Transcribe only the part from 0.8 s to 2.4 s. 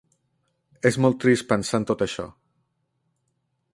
És molt trist pensar en tot això.